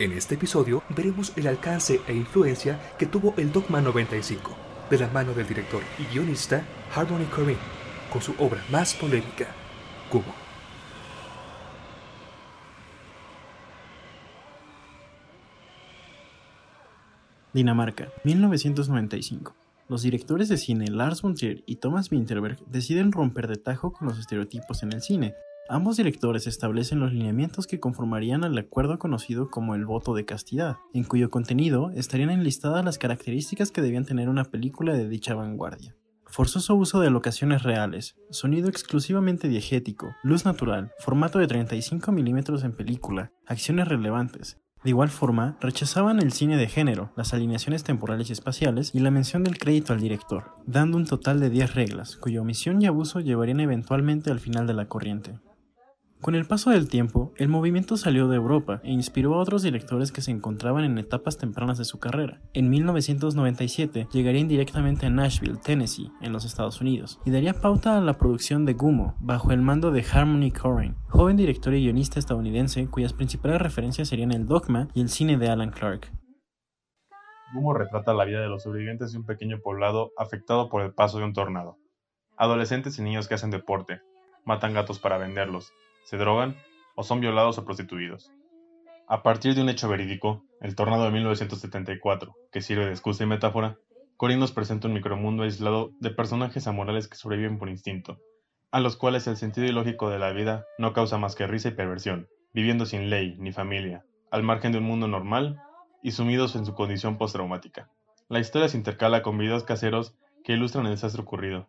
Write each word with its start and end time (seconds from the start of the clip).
En 0.00 0.10
este 0.10 0.34
episodio 0.34 0.82
veremos 0.88 1.32
el 1.36 1.46
alcance 1.46 2.00
e 2.08 2.14
influencia 2.14 2.80
que 2.98 3.06
tuvo 3.06 3.32
el 3.36 3.52
Dogma 3.52 3.80
95, 3.80 4.50
de 4.90 4.98
la 4.98 5.06
mano 5.06 5.34
del 5.34 5.46
director 5.46 5.82
y 6.00 6.12
guionista 6.12 6.64
Harmony 6.92 7.26
Korine, 7.26 7.60
con 8.12 8.20
su 8.20 8.34
obra 8.40 8.60
más 8.72 8.92
polémica, 8.94 9.46
Kubo. 10.10 10.34
Dinamarca, 17.52 18.08
1995. 18.24 19.54
Los 19.88 20.02
directores 20.02 20.48
de 20.48 20.56
cine 20.56 20.88
Lars 20.88 21.22
von 21.22 21.36
Trier 21.36 21.62
y 21.66 21.76
Thomas 21.76 22.10
Winterberg 22.10 22.58
deciden 22.66 23.12
romper 23.12 23.46
de 23.46 23.58
tajo 23.58 23.92
con 23.92 24.08
los 24.08 24.18
estereotipos 24.18 24.82
en 24.82 24.92
el 24.92 25.02
cine. 25.02 25.34
Ambos 25.68 25.96
directores 25.96 26.46
establecen 26.46 27.00
los 27.00 27.14
lineamientos 27.14 27.66
que 27.66 27.80
conformarían 27.80 28.44
el 28.44 28.58
acuerdo 28.58 28.98
conocido 28.98 29.48
como 29.48 29.74
el 29.74 29.86
voto 29.86 30.14
de 30.14 30.26
castidad, 30.26 30.76
en 30.92 31.04
cuyo 31.04 31.30
contenido 31.30 31.90
estarían 31.94 32.28
enlistadas 32.28 32.84
las 32.84 32.98
características 32.98 33.70
que 33.70 33.80
debían 33.80 34.04
tener 34.04 34.28
una 34.28 34.44
película 34.44 34.92
de 34.92 35.08
dicha 35.08 35.34
vanguardia. 35.34 35.96
Forzoso 36.26 36.74
uso 36.74 37.00
de 37.00 37.10
locaciones 37.10 37.62
reales, 37.62 38.16
sonido 38.28 38.68
exclusivamente 38.68 39.48
diegético, 39.48 40.14
luz 40.22 40.44
natural, 40.44 40.92
formato 40.98 41.38
de 41.38 41.46
35 41.46 42.12
mm 42.12 42.38
en 42.62 42.72
película, 42.76 43.32
acciones 43.46 43.88
relevantes, 43.88 44.58
de 44.84 44.90
igual 44.90 45.08
forma, 45.08 45.56
rechazaban 45.62 46.20
el 46.20 46.30
cine 46.30 46.58
de 46.58 46.68
género, 46.68 47.10
las 47.16 47.32
alineaciones 47.32 47.84
temporales 47.84 48.28
y 48.28 48.34
espaciales 48.34 48.94
y 48.94 49.00
la 49.00 49.10
mención 49.10 49.42
del 49.42 49.56
crédito 49.56 49.94
al 49.94 50.00
director, 50.00 50.56
dando 50.66 50.98
un 50.98 51.06
total 51.06 51.40
de 51.40 51.48
10 51.48 51.74
reglas, 51.74 52.16
cuya 52.16 52.42
omisión 52.42 52.82
y 52.82 52.86
abuso 52.86 53.20
llevarían 53.20 53.60
eventualmente 53.60 54.30
al 54.30 54.40
final 54.40 54.66
de 54.66 54.74
la 54.74 54.86
corriente. 54.86 55.40
Con 56.24 56.34
el 56.34 56.46
paso 56.46 56.70
del 56.70 56.88
tiempo, 56.88 57.34
el 57.36 57.48
movimiento 57.48 57.98
salió 57.98 58.28
de 58.28 58.36
Europa 58.36 58.80
e 58.82 58.90
inspiró 58.90 59.34
a 59.34 59.40
otros 59.40 59.62
directores 59.62 60.10
que 60.10 60.22
se 60.22 60.30
encontraban 60.30 60.82
en 60.82 60.96
etapas 60.96 61.36
tempranas 61.36 61.76
de 61.76 61.84
su 61.84 61.98
carrera. 61.98 62.40
En 62.54 62.70
1997 62.70 64.08
llegarían 64.10 64.48
directamente 64.48 65.04
a 65.04 65.10
Nashville, 65.10 65.58
Tennessee, 65.62 66.10
en 66.22 66.32
los 66.32 66.46
Estados 66.46 66.80
Unidos, 66.80 67.20
y 67.26 67.30
daría 67.30 67.52
pauta 67.52 67.98
a 67.98 68.00
la 68.00 68.16
producción 68.16 68.64
de 68.64 68.72
Gumo, 68.72 69.16
bajo 69.20 69.52
el 69.52 69.60
mando 69.60 69.90
de 69.90 70.02
Harmony 70.02 70.50
Korine, 70.50 70.94
joven 71.10 71.36
director 71.36 71.74
y 71.74 71.82
guionista 71.82 72.18
estadounidense 72.18 72.86
cuyas 72.86 73.12
principales 73.12 73.60
referencias 73.60 74.08
serían 74.08 74.32
el 74.32 74.46
dogma 74.46 74.88
y 74.94 75.02
el 75.02 75.10
cine 75.10 75.36
de 75.36 75.50
Alan 75.50 75.72
Clark. 75.72 76.10
Gumo 77.52 77.74
retrata 77.74 78.14
la 78.14 78.24
vida 78.24 78.40
de 78.40 78.48
los 78.48 78.62
sobrevivientes 78.62 79.12
de 79.12 79.18
un 79.18 79.26
pequeño 79.26 79.58
poblado 79.62 80.12
afectado 80.16 80.70
por 80.70 80.80
el 80.80 80.94
paso 80.94 81.18
de 81.18 81.24
un 81.24 81.34
tornado. 81.34 81.76
Adolescentes 82.38 82.98
y 82.98 83.02
niños 83.02 83.28
que 83.28 83.34
hacen 83.34 83.50
deporte, 83.50 84.00
matan 84.46 84.72
gatos 84.72 84.98
para 84.98 85.18
venderlos, 85.18 85.70
se 86.04 86.16
drogan 86.16 86.56
o 86.94 87.02
son 87.02 87.20
violados 87.20 87.58
o 87.58 87.64
prostituidos. 87.64 88.30
A 89.06 89.22
partir 89.22 89.54
de 89.54 89.62
un 89.62 89.68
hecho 89.68 89.88
verídico, 89.88 90.44
el 90.60 90.74
tornado 90.74 91.04
de 91.04 91.10
1974, 91.10 92.34
que 92.52 92.62
sirve 92.62 92.86
de 92.86 92.92
excusa 92.92 93.24
y 93.24 93.26
metáfora, 93.26 93.76
Corinne 94.16 94.40
nos 94.40 94.52
presenta 94.52 94.88
un 94.88 94.94
micromundo 94.94 95.42
aislado 95.42 95.90
de 96.00 96.10
personajes 96.10 96.66
amorales 96.66 97.08
que 97.08 97.16
sobreviven 97.16 97.58
por 97.58 97.68
instinto, 97.68 98.18
a 98.70 98.80
los 98.80 98.96
cuales 98.96 99.26
el 99.26 99.36
sentido 99.36 99.66
ilógico 99.66 100.08
de 100.08 100.18
la 100.18 100.32
vida 100.32 100.64
no 100.78 100.92
causa 100.92 101.18
más 101.18 101.34
que 101.34 101.46
risa 101.46 101.68
y 101.68 101.72
perversión, 101.72 102.28
viviendo 102.52 102.86
sin 102.86 103.10
ley 103.10 103.36
ni 103.38 103.52
familia, 103.52 104.04
al 104.30 104.42
margen 104.42 104.72
de 104.72 104.78
un 104.78 104.84
mundo 104.84 105.08
normal 105.08 105.60
y 106.02 106.12
sumidos 106.12 106.56
en 106.56 106.64
su 106.64 106.74
condición 106.74 107.18
postraumática. 107.18 107.90
La 108.28 108.38
historia 108.38 108.68
se 108.68 108.76
intercala 108.76 109.22
con 109.22 109.36
videos 109.36 109.64
caseros 109.64 110.16
que 110.44 110.54
ilustran 110.54 110.86
el 110.86 110.92
desastre 110.92 111.22
ocurrido. 111.22 111.68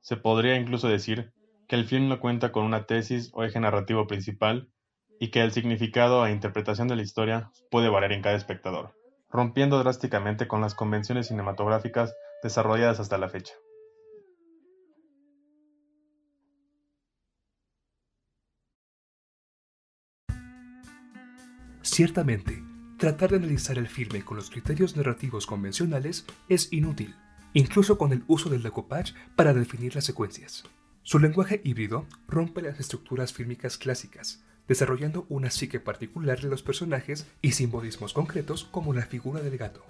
Se 0.00 0.16
podría 0.16 0.56
incluso 0.56 0.88
decir 0.88 1.32
que 1.70 1.76
el 1.76 1.86
film 1.86 2.08
no 2.08 2.18
cuenta 2.18 2.50
con 2.50 2.64
una 2.64 2.84
tesis 2.84 3.30
o 3.32 3.44
eje 3.44 3.60
narrativo 3.60 4.08
principal 4.08 4.72
y 5.20 5.30
que 5.30 5.40
el 5.40 5.52
significado 5.52 6.26
e 6.26 6.32
interpretación 6.32 6.88
de 6.88 6.96
la 6.96 7.02
historia 7.02 7.52
puede 7.70 7.88
variar 7.88 8.10
en 8.10 8.22
cada 8.22 8.34
espectador, 8.34 8.96
rompiendo 9.30 9.78
drásticamente 9.78 10.48
con 10.48 10.60
las 10.60 10.74
convenciones 10.74 11.28
cinematográficas 11.28 12.12
desarrolladas 12.42 12.98
hasta 12.98 13.18
la 13.18 13.28
fecha. 13.28 13.54
Ciertamente, 21.82 22.64
tratar 22.98 23.30
de 23.30 23.36
analizar 23.36 23.78
el 23.78 23.86
filme 23.86 24.24
con 24.24 24.36
los 24.36 24.50
criterios 24.50 24.96
narrativos 24.96 25.46
convencionales 25.46 26.26
es 26.48 26.72
inútil, 26.72 27.14
incluso 27.52 27.96
con 27.96 28.12
el 28.12 28.24
uso 28.26 28.50
del 28.50 28.64
decoupage 28.64 29.14
para 29.36 29.54
definir 29.54 29.94
las 29.94 30.04
secuencias. 30.04 30.64
Su 31.02 31.18
lenguaje 31.18 31.60
híbrido 31.64 32.06
rompe 32.28 32.60
las 32.60 32.78
estructuras 32.78 33.32
fílmicas 33.32 33.78
clásicas, 33.78 34.44
desarrollando 34.68 35.24
una 35.28 35.50
psique 35.50 35.80
particular 35.80 36.40
de 36.40 36.48
los 36.48 36.62
personajes 36.62 37.26
y 37.40 37.52
simbolismos 37.52 38.12
concretos 38.12 38.64
como 38.70 38.92
la 38.92 39.06
figura 39.06 39.40
del 39.40 39.56
gato. 39.56 39.84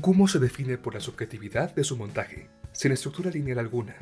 Gumo 0.00 0.28
se 0.28 0.38
define 0.38 0.76
por 0.76 0.94
la 0.94 1.00
subjetividad 1.00 1.74
de 1.74 1.82
su 1.82 1.96
montaje, 1.96 2.48
sin 2.72 2.92
estructura 2.92 3.30
lineal 3.30 3.58
alguna. 3.58 3.96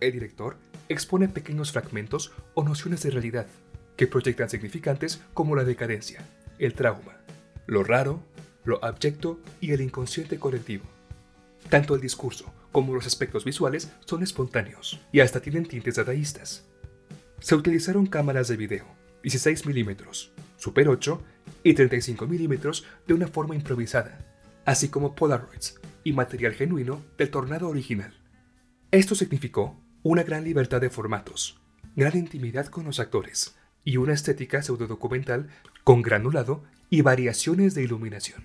El 0.00 0.12
director 0.12 0.56
expone 0.88 1.28
pequeños 1.28 1.72
fragmentos 1.72 2.32
o 2.54 2.62
nociones 2.62 3.02
de 3.02 3.10
realidad 3.10 3.46
que 3.96 4.06
proyectan 4.06 4.48
significantes 4.48 5.22
como 5.34 5.56
la 5.56 5.64
decadencia, 5.64 6.24
el 6.58 6.74
trauma, 6.74 7.16
lo 7.66 7.82
raro, 7.82 8.22
lo 8.64 8.82
abyecto 8.84 9.40
y 9.60 9.72
el 9.72 9.80
inconsciente 9.80 10.38
colectivo. 10.38 10.84
Tanto 11.68 11.94
el 11.94 12.00
discurso 12.00 12.52
como 12.72 12.94
los 12.94 13.06
aspectos 13.06 13.44
visuales 13.44 13.92
son 14.04 14.22
espontáneos 14.22 15.00
y 15.12 15.20
hasta 15.20 15.40
tienen 15.40 15.66
tintes 15.66 15.96
dadaístas. 15.96 16.66
Se 17.38 17.54
utilizaron 17.54 18.06
cámaras 18.06 18.48
de 18.48 18.56
video 18.56 18.86
16 19.22 19.66
mm, 19.66 19.90
Super 20.56 20.88
8 20.88 21.22
y 21.64 21.74
35 21.74 22.26
mm 22.26 22.54
de 23.06 23.14
una 23.14 23.28
forma 23.28 23.54
improvisada, 23.54 24.18
así 24.64 24.88
como 24.88 25.14
Polaroids 25.14 25.80
y 26.04 26.12
material 26.12 26.54
genuino 26.54 27.02
del 27.18 27.30
tornado 27.30 27.68
original. 27.68 28.14
Esto 28.90 29.14
significó 29.14 29.80
una 30.02 30.22
gran 30.22 30.44
libertad 30.44 30.80
de 30.80 30.90
formatos, 30.90 31.60
gran 31.94 32.16
intimidad 32.16 32.66
con 32.66 32.84
los 32.84 33.00
actores 33.00 33.56
y 33.84 33.96
una 33.96 34.12
estética 34.12 34.62
pseudodocumental 34.62 35.48
con 35.84 36.02
granulado 36.02 36.64
y 36.90 37.02
variaciones 37.02 37.74
de 37.74 37.82
iluminación. 37.82 38.44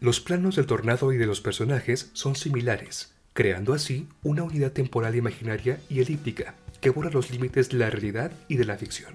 Los 0.00 0.20
planos 0.20 0.56
del 0.56 0.66
tornado 0.66 1.12
y 1.12 1.16
de 1.16 1.26
los 1.26 1.40
personajes 1.40 2.10
son 2.12 2.36
similares, 2.36 3.14
creando 3.32 3.74
así 3.74 4.08
una 4.22 4.42
unidad 4.42 4.72
temporal 4.72 5.14
imaginaria 5.14 5.80
y 5.88 6.00
elíptica 6.00 6.54
que 6.80 6.90
borra 6.90 7.10
los 7.10 7.30
límites 7.30 7.68
de 7.68 7.78
la 7.78 7.90
realidad 7.90 8.32
y 8.48 8.56
de 8.56 8.64
la 8.64 8.76
ficción. 8.76 9.14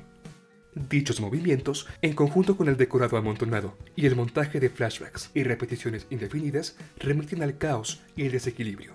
Dichos 0.75 1.21
movimientos, 1.21 1.87
en 2.01 2.13
conjunto 2.13 2.57
con 2.57 2.67
el 2.67 2.77
decorado 2.77 3.17
amontonado 3.17 3.77
y 3.95 4.07
el 4.07 4.15
montaje 4.15 4.59
de 4.59 4.69
flashbacks 4.69 5.29
y 5.33 5.43
repeticiones 5.43 6.07
indefinidas, 6.09 6.75
remiten 6.97 7.43
al 7.43 7.57
caos 7.57 8.01
y 8.15 8.25
el 8.25 8.31
desequilibrio. 8.31 8.93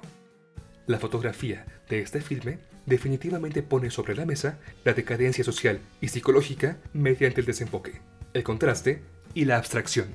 La 0.86 0.98
fotografía 0.98 1.66
de 1.88 2.00
este 2.00 2.20
filme 2.20 2.58
definitivamente 2.86 3.62
pone 3.62 3.90
sobre 3.90 4.16
la 4.16 4.24
mesa 4.24 4.58
la 4.84 4.94
decadencia 4.94 5.44
social 5.44 5.78
y 6.00 6.08
psicológica 6.08 6.78
mediante 6.92 7.40
el 7.40 7.46
desenfoque, 7.46 8.00
el 8.32 8.42
contraste 8.42 9.02
y 9.34 9.44
la 9.44 9.58
abstracción. 9.58 10.08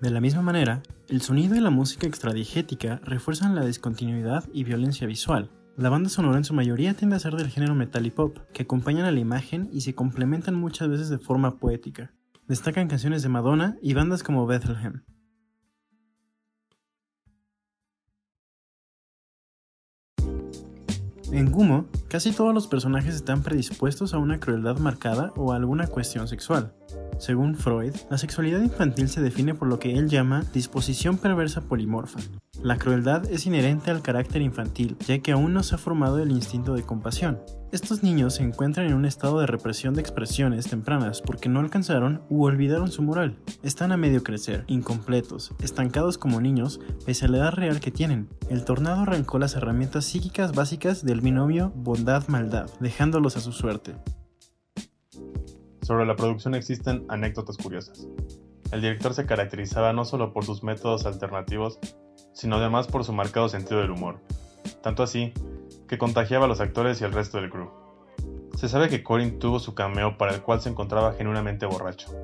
De 0.00 0.10
la 0.10 0.20
misma 0.20 0.42
manera, 0.42 0.82
el 1.10 1.22
sonido 1.22 1.56
y 1.56 1.60
la 1.60 1.70
música 1.70 2.06
extradigética 2.06 3.00
refuerzan 3.02 3.56
la 3.56 3.64
discontinuidad 3.64 4.44
y 4.52 4.62
violencia 4.62 5.08
visual. 5.08 5.50
La 5.76 5.88
banda 5.88 6.08
sonora 6.08 6.38
en 6.38 6.44
su 6.44 6.54
mayoría 6.54 6.94
tiende 6.94 7.16
a 7.16 7.18
ser 7.18 7.34
del 7.34 7.48
género 7.48 7.74
metal 7.74 8.06
y 8.06 8.10
pop, 8.10 8.38
que 8.52 8.62
acompañan 8.62 9.06
a 9.06 9.10
la 9.10 9.18
imagen 9.18 9.68
y 9.72 9.80
se 9.80 9.92
complementan 9.92 10.54
muchas 10.54 10.88
veces 10.88 11.08
de 11.08 11.18
forma 11.18 11.56
poética. 11.56 12.12
Destacan 12.46 12.86
canciones 12.86 13.22
de 13.22 13.28
Madonna 13.28 13.76
y 13.82 13.94
bandas 13.94 14.22
como 14.22 14.46
Bethlehem. 14.46 15.02
En 21.32 21.52
Gumo, 21.52 21.86
casi 22.08 22.32
todos 22.32 22.52
los 22.52 22.66
personajes 22.66 23.14
están 23.14 23.44
predispuestos 23.44 24.14
a 24.14 24.18
una 24.18 24.40
crueldad 24.40 24.78
marcada 24.78 25.32
o 25.36 25.52
a 25.52 25.56
alguna 25.56 25.86
cuestión 25.86 26.26
sexual. 26.26 26.74
Según 27.18 27.54
Freud, 27.54 27.94
la 28.10 28.18
sexualidad 28.18 28.60
infantil 28.60 29.08
se 29.08 29.20
define 29.20 29.54
por 29.54 29.68
lo 29.68 29.78
que 29.78 29.96
él 29.96 30.08
llama 30.08 30.42
disposición 30.52 31.18
perversa 31.18 31.60
polimorfa. 31.60 32.18
La 32.62 32.76
crueldad 32.76 33.24
es 33.30 33.46
inherente 33.46 33.90
al 33.90 34.02
carácter 34.02 34.42
infantil, 34.42 34.98
ya 35.06 35.18
que 35.20 35.32
aún 35.32 35.54
no 35.54 35.62
se 35.62 35.74
ha 35.74 35.78
formado 35.78 36.18
el 36.18 36.30
instinto 36.30 36.74
de 36.74 36.82
compasión. 36.82 37.40
Estos 37.72 38.02
niños 38.02 38.34
se 38.34 38.42
encuentran 38.42 38.86
en 38.86 38.92
un 38.92 39.06
estado 39.06 39.40
de 39.40 39.46
represión 39.46 39.94
de 39.94 40.02
expresiones 40.02 40.68
tempranas 40.68 41.22
porque 41.22 41.48
no 41.48 41.60
alcanzaron 41.60 42.20
u 42.28 42.44
olvidaron 42.44 42.92
su 42.92 43.00
moral. 43.00 43.38
Están 43.62 43.92
a 43.92 43.96
medio 43.96 44.22
crecer, 44.22 44.64
incompletos, 44.66 45.54
estancados 45.62 46.18
como 46.18 46.42
niños, 46.42 46.80
pese 47.06 47.24
a 47.24 47.28
la 47.28 47.38
edad 47.38 47.54
real 47.54 47.80
que 47.80 47.90
tienen. 47.90 48.28
El 48.50 48.66
tornado 48.66 49.00
arrancó 49.00 49.38
las 49.38 49.56
herramientas 49.56 50.04
psíquicas 50.04 50.52
básicas 50.52 51.02
del 51.02 51.22
binomio 51.22 51.72
bondad-maldad, 51.76 52.68
dejándolos 52.78 53.38
a 53.38 53.40
su 53.40 53.52
suerte. 53.52 53.94
Sobre 55.80 56.04
la 56.04 56.14
producción 56.14 56.54
existen 56.54 57.06
anécdotas 57.08 57.56
curiosas. 57.56 58.06
El 58.72 58.82
director 58.82 59.14
se 59.14 59.26
caracterizaba 59.26 59.92
no 59.92 60.04
solo 60.04 60.32
por 60.32 60.44
sus 60.44 60.62
métodos 60.62 61.06
alternativos, 61.06 61.78
sino 62.32 62.56
además 62.56 62.86
por 62.86 63.04
su 63.04 63.12
marcado 63.12 63.48
sentido 63.48 63.80
del 63.80 63.90
humor, 63.90 64.20
tanto 64.82 65.02
así 65.02 65.32
que 65.88 65.98
contagiaba 65.98 66.44
a 66.44 66.48
los 66.48 66.60
actores 66.60 67.00
y 67.00 67.04
al 67.04 67.12
resto 67.12 67.38
del 67.38 67.50
crew. 67.50 67.70
Se 68.56 68.68
sabe 68.68 68.88
que 68.88 69.02
Corin 69.02 69.38
tuvo 69.38 69.58
su 69.58 69.74
cameo 69.74 70.16
para 70.18 70.34
el 70.34 70.42
cual 70.42 70.60
se 70.60 70.68
encontraba 70.68 71.14
genuinamente 71.14 71.66
borracho. 71.66 72.14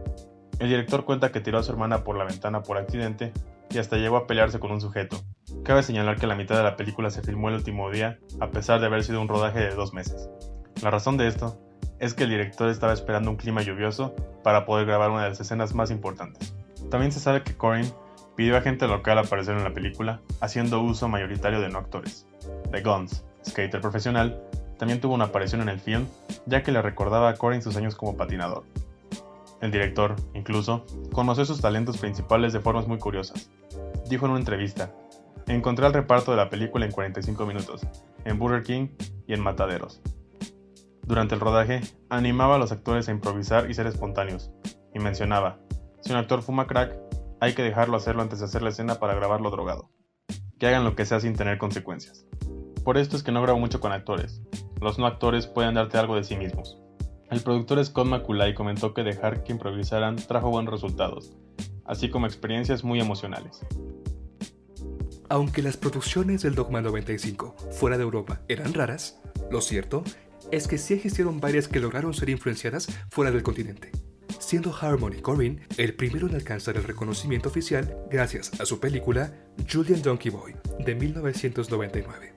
El 0.59 0.69
director 0.69 1.05
cuenta 1.05 1.33
que 1.33 1.41
tiró 1.41 1.59
a 1.59 1.63
su 1.63 1.73
hermana 1.73 2.05
por 2.05 2.17
la 2.17 2.25
ventana 2.25 2.63
por 2.63 2.79
accidente 2.79 3.33
y 3.71 3.79
hasta 3.79 3.97
llegó 3.97 4.17
a 4.17 4.27
pelearse 4.27 4.61
con 4.61 4.71
un 4.71 4.81
sujeto. 4.81 5.17
Cabe 5.65 5.83
señalar 5.83 6.17
que 6.17 6.27
la 6.27 6.37
mitad 6.37 6.57
de 6.57 6.63
la 6.63 6.77
película 6.77 7.11
se 7.11 7.23
filmó 7.23 7.49
el 7.49 7.57
último 7.57 7.91
día, 7.91 8.19
a 8.41 8.51
pesar 8.51 8.81
de 8.81 8.87
haber 8.87 9.03
sido 9.03 9.21
un 9.21 9.29
rodaje 9.29 9.59
de 9.59 9.75
dos 9.75 9.93
meses. 9.93 10.31
La 10.83 10.91
razón 10.91 11.17
de 11.17 11.27
esto 11.27 11.59
es 11.99 12.15
que 12.15 12.25
el 12.25 12.31
director 12.31 12.69
estaba 12.69 12.93
esperando 12.93 13.31
un 13.31 13.37
clima 13.37 13.63
lluvioso 13.63 14.15
para 14.43 14.67
poder 14.67 14.87
grabar 14.87 15.11
una 15.11 15.25
de 15.25 15.31
las 15.31 15.41
escenas 15.41 15.75
más 15.75 15.91
importantes. 15.91 16.55
También 16.91 17.13
se 17.13 17.21
sabe 17.21 17.43
que 17.43 17.57
Corin 17.57 17.91
pidió 18.37 18.57
a 18.57 18.61
gente 18.61 18.87
local 18.87 19.19
aparecer 19.19 19.57
en 19.57 19.65
la 19.65 19.73
película, 19.73 20.21
haciendo 20.41 20.81
uso 20.83 21.09
mayoritario 21.09 21.61
de 21.61 21.69
no 21.69 21.79
actores. 21.79 22.27
The 22.71 22.83
Guns, 22.83 23.25
skater 23.47 23.81
profesional, 23.81 24.43
también 24.79 25.01
tuvo 25.01 25.15
una 25.15 25.25
aparición 25.27 25.63
en 25.63 25.71
el 25.71 25.81
film, 25.81 26.07
ya 26.45 26.63
que 26.63 26.73
le 26.73 26.83
recordaba 26.83 27.31
a 27.31 27.35
Corin 27.35 27.63
sus 27.63 27.77
años 27.77 27.95
como 27.95 28.17
patinador. 28.17 28.65
El 29.63 29.71
director, 29.71 30.17
incluso, 30.35 30.85
conoció 31.13 31.47
sus 31.47 31.63
talentos 31.63 31.97
principales 31.97 32.53
de 32.53 32.61
formas 32.61 32.87
muy 32.87 32.99
curiosas. 32.99 33.51
Dijo 34.09 34.27
en 34.27 34.33
una 34.33 34.41
entrevista, 34.41 34.93
encontré 35.47 35.87
el 35.87 35.95
reparto 35.95 36.31
de 36.31 36.37
la 36.37 36.51
película 36.51 36.85
en 36.85 36.93
45 36.93 37.47
minutos, 37.47 37.87
en 38.25 38.39
Burger 38.39 38.63
King 38.63 38.89
y 39.27 39.33
en 39.33 39.41
Mataderos. 39.41 40.03
Durante 41.07 41.37
el 41.37 41.41
rodaje, 41.41 41.83
animaba 42.11 42.57
a 42.57 42.59
los 42.59 42.73
actores 42.73 43.09
a 43.09 43.13
improvisar 43.13 43.71
y 43.71 43.75
ser 43.75 43.87
espontáneos, 43.87 44.51
y 44.93 44.99
mencionaba, 44.99 45.61
si 46.01 46.11
un 46.11 46.19
actor 46.19 46.43
fuma 46.43 46.67
crack, 46.67 46.99
hay 47.41 47.55
que 47.55 47.63
dejarlo 47.63 47.97
hacerlo 47.97 48.23
antes 48.23 48.41
de 48.41 48.47
hacer 48.47 48.63
la 48.63 48.71
escena 48.71 48.97
para 48.97 49.15
grabarlo 49.15 49.51
drogado. 49.51 49.91
Que 50.59 50.67
hagan 50.67 50.85
lo 50.85 50.97
que 50.97 51.07
sea 51.07 51.21
sin 51.21 51.37
tener 51.37 51.59
consecuencias. 51.59 52.27
Por 52.85 52.99
esto 52.99 53.17
es 53.17 53.23
que 53.23 53.31
no 53.31 53.41
grabo 53.41 53.59
mucho 53.61 53.81
con 53.81 53.93
actores. 53.93 54.43
Los 54.81 54.99
no 54.99 55.07
actores 55.07 55.47
pueden 55.47 55.75
darte 55.75 55.97
algo 55.97 56.17
de 56.17 56.25
sí 56.25 56.37
mismos. 56.37 56.77
El 57.31 57.41
productor 57.41 57.85
Scott 57.85 58.07
McCullay 58.07 58.55
comentó 58.55 58.93
que 58.93 59.03
dejar 59.03 59.45
que 59.45 59.53
improvisaran 59.53 60.17
trajo 60.17 60.51
buenos 60.51 60.73
resultados, 60.73 61.37
así 61.85 62.09
como 62.09 62.27
experiencias 62.27 62.83
muy 62.83 63.01
emocionales. 63.01 63.61
Aunque 65.29 65.63
las 65.63 65.77
producciones 65.77 66.43
del 66.43 66.55
Dogma 66.55 66.81
95 66.81 67.55
fuera 67.73 67.97
de 67.97 68.05
Europa 68.05 68.41
eran 68.49 68.75
raras, 68.75 69.21
lo 69.51 69.61
cierto 69.61 70.05
es 70.53 70.69
que 70.69 70.79
sí 70.79 70.95
existieron 70.95 71.41
varias 71.41 71.69
que 71.69 71.81
lograron 71.81 72.15
ser 72.15 72.31
influenciadas 72.31 72.89
fuera 73.11 73.31
del 73.31 73.43
continente, 73.43 73.91
siendo 74.39 74.75
Harmony 74.75 75.21
Corinne 75.23 75.67
el 75.77 75.95
primero 75.95 76.29
en 76.29 76.35
alcanzar 76.35 76.77
el 76.77 76.85
reconocimiento 76.85 77.49
oficial 77.49 77.97
gracias 78.11 78.61
a 78.61 78.67
su 78.67 78.81
película 78.81 79.33
Julian 79.71 80.03
Donkey 80.03 80.31
Boy 80.31 80.55
de 80.79 80.95
1999. 80.95 82.33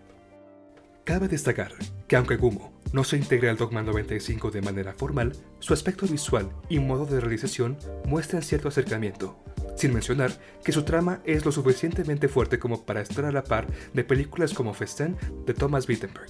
Cabe 1.03 1.27
destacar 1.27 1.73
que 2.07 2.15
aunque 2.15 2.35
Gumo 2.35 2.79
no 2.94 3.03
se 3.03 3.17
integra 3.17 3.50
al 3.50 3.57
Dogma 3.57 3.81
95 3.81 4.51
de 4.51 4.61
manera 4.61 4.94
formal, 4.94 5.35
su 5.59 5.73
aspecto 5.73 6.06
visual 6.07 6.50
y 6.69 6.79
modo 6.79 7.06
de 7.06 7.19
realización 7.19 7.77
muestran 8.06 8.44
cierto 8.44 8.67
acercamiento, 8.67 9.44
sin 9.75 9.94
mencionar 9.94 10.31
que 10.63 10.71
su 10.71 10.83
trama 10.83 11.21
es 11.25 11.45
lo 11.45 11.51
suficientemente 11.51 12.27
fuerte 12.27 12.59
como 12.59 12.85
para 12.85 13.01
estar 13.01 13.25
a 13.25 13.31
la 13.31 13.44
par 13.44 13.67
de 13.94 14.03
películas 14.03 14.53
como 14.53 14.73
Festen 14.73 15.17
de 15.45 15.53
Thomas 15.53 15.88
Wittenberg. 15.89 16.29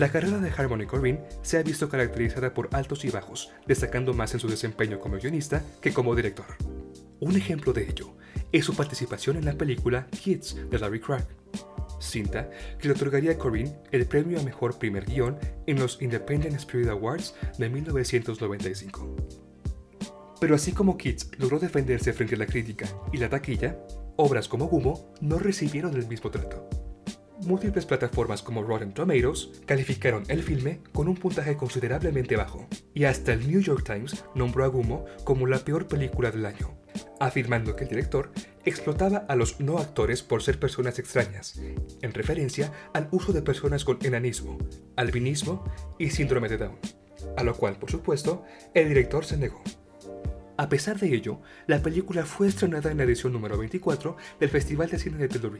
La 0.00 0.10
carrera 0.10 0.38
de 0.38 0.50
Harmony 0.50 0.86
Corinne 0.86 1.20
se 1.42 1.58
ha 1.58 1.62
visto 1.62 1.90
caracterizada 1.90 2.54
por 2.54 2.70
altos 2.72 3.04
y 3.04 3.10
bajos, 3.10 3.52
destacando 3.66 4.14
más 4.14 4.32
en 4.32 4.40
su 4.40 4.48
desempeño 4.48 4.98
como 4.98 5.18
guionista 5.18 5.62
que 5.82 5.92
como 5.92 6.16
director. 6.16 6.46
Un 7.20 7.36
ejemplo 7.36 7.74
de 7.74 7.86
ello 7.86 8.16
es 8.50 8.64
su 8.64 8.74
participación 8.74 9.36
en 9.36 9.44
la 9.44 9.58
película 9.58 10.06
Kids 10.06 10.56
de 10.70 10.78
Larry 10.78 11.00
Craig, 11.00 11.26
cinta 12.00 12.48
que 12.78 12.88
le 12.88 12.94
otorgaría 12.94 13.32
a 13.32 13.36
Corinne 13.36 13.76
el 13.92 14.06
premio 14.06 14.40
a 14.40 14.42
mejor 14.42 14.78
primer 14.78 15.04
guion 15.04 15.36
en 15.66 15.78
los 15.78 16.00
Independent 16.00 16.56
Spirit 16.56 16.88
Awards 16.88 17.34
de 17.58 17.68
1995. 17.68 19.16
Pero 20.40 20.54
así 20.54 20.72
como 20.72 20.96
Kids 20.96 21.30
logró 21.36 21.58
defenderse 21.58 22.14
frente 22.14 22.36
a 22.36 22.38
la 22.38 22.46
crítica 22.46 22.86
y 23.12 23.18
la 23.18 23.28
taquilla, 23.28 23.76
obras 24.16 24.48
como 24.48 24.66
Gumo 24.66 25.12
no 25.20 25.38
recibieron 25.38 25.94
el 25.94 26.06
mismo 26.06 26.30
trato. 26.30 26.79
Múltiples 27.42 27.86
plataformas 27.86 28.42
como 28.42 28.62
Rotten 28.62 28.92
Tomatoes 28.92 29.62
calificaron 29.64 30.24
el 30.28 30.42
filme 30.42 30.80
con 30.92 31.08
un 31.08 31.16
puntaje 31.16 31.56
considerablemente 31.56 32.36
bajo, 32.36 32.68
y 32.92 33.04
hasta 33.04 33.32
el 33.32 33.50
New 33.50 33.60
York 33.60 33.82
Times 33.84 34.24
nombró 34.34 34.64
a 34.64 34.68
Gumo 34.68 35.06
como 35.24 35.46
la 35.46 35.58
peor 35.58 35.88
película 35.88 36.30
del 36.30 36.44
año, 36.44 36.76
afirmando 37.18 37.76
que 37.76 37.84
el 37.84 37.90
director 37.90 38.30
explotaba 38.64 39.24
a 39.28 39.36
los 39.36 39.58
no 39.58 39.78
actores 39.78 40.22
por 40.22 40.42
ser 40.42 40.58
personas 40.58 40.98
extrañas, 40.98 41.58
en 42.02 42.12
referencia 42.12 42.72
al 42.92 43.08
uso 43.10 43.32
de 43.32 43.42
personas 43.42 43.84
con 43.84 43.98
enanismo, 44.02 44.58
albinismo 44.96 45.64
y 45.98 46.10
síndrome 46.10 46.48
de 46.48 46.58
Down, 46.58 46.78
a 47.36 47.42
lo 47.42 47.54
cual, 47.56 47.76
por 47.76 47.90
supuesto, 47.90 48.44
el 48.74 48.88
director 48.88 49.24
se 49.24 49.38
negó. 49.38 49.62
A 50.60 50.68
pesar 50.68 50.98
de 50.98 51.14
ello, 51.14 51.40
la 51.66 51.78
película 51.78 52.26
fue 52.26 52.46
estrenada 52.46 52.90
en 52.90 52.98
la 52.98 53.04
edición 53.04 53.32
número 53.32 53.56
24 53.56 54.18
del 54.38 54.50
Festival 54.50 54.90
de 54.90 54.98
Cine 54.98 55.16
de 55.16 55.28
Tel 55.28 55.50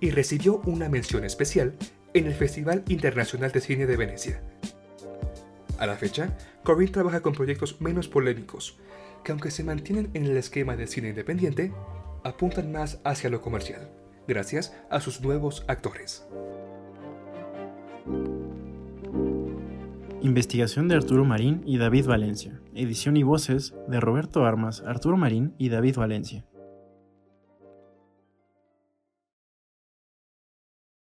y 0.00 0.10
recibió 0.10 0.60
una 0.66 0.90
mención 0.90 1.24
especial 1.24 1.74
en 2.12 2.26
el 2.26 2.34
Festival 2.34 2.84
Internacional 2.88 3.52
de 3.52 3.62
Cine 3.62 3.86
de 3.86 3.96
Venecia. 3.96 4.42
A 5.78 5.86
la 5.86 5.96
fecha, 5.96 6.36
Corinne 6.62 6.92
trabaja 6.92 7.22
con 7.22 7.32
proyectos 7.32 7.80
menos 7.80 8.06
polémicos, 8.06 8.76
que 9.24 9.32
aunque 9.32 9.50
se 9.50 9.64
mantienen 9.64 10.10
en 10.12 10.26
el 10.26 10.36
esquema 10.36 10.76
del 10.76 10.88
cine 10.88 11.08
independiente, 11.08 11.72
apuntan 12.22 12.70
más 12.70 13.00
hacia 13.04 13.30
lo 13.30 13.40
comercial, 13.40 13.90
gracias 14.26 14.76
a 14.90 15.00
sus 15.00 15.22
nuevos 15.22 15.64
actores. 15.68 16.26
Investigación 20.20 20.88
de 20.88 20.96
Arturo 20.96 21.24
Marín 21.24 21.62
y 21.64 21.78
David 21.78 22.06
Valencia. 22.06 22.60
Edición 22.74 23.16
y 23.16 23.22
voces 23.22 23.76
de 23.86 24.00
Roberto 24.00 24.44
Armas, 24.44 24.82
Arturo 24.84 25.16
Marín 25.16 25.54
y 25.58 25.68
David 25.68 25.94
Valencia. 25.96 26.44